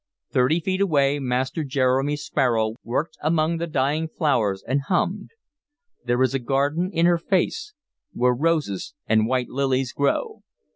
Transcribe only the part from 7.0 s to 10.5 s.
her face, Where roses and white lilies grow."